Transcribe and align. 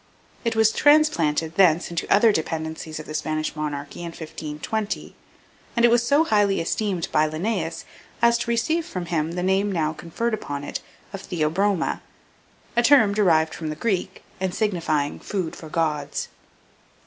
It 0.43 0.55
was 0.55 0.71
transplanted 0.71 1.57
thence 1.57 1.91
into 1.91 2.11
other 2.11 2.31
dependencies 2.31 2.99
of 2.99 3.05
the 3.05 3.13
Spanish 3.13 3.55
monarchy 3.55 3.99
in 3.99 4.05
1520; 4.07 5.13
and 5.75 5.85
it 5.85 5.91
was 5.91 6.01
so 6.03 6.23
highly 6.23 6.59
esteemed 6.59 7.07
by 7.11 7.27
Linnaeus 7.27 7.85
receive 8.47 8.83
from 8.83 9.05
him 9.05 9.33
the 9.33 9.43
name 9.43 9.71
now 9.71 9.93
conferred 9.93 10.33
upon 10.33 10.63
it, 10.63 10.79
of 11.13 11.21
Theobroma, 11.21 12.01
a 12.75 12.81
term 12.81 13.13
derived 13.13 13.53
from 13.53 13.69
the 13.69 13.75
Greek, 13.75 14.23
and 14.39 14.55
signifying 14.55 15.19
"food 15.19 15.55
for 15.55 15.69
gods." 15.69 16.29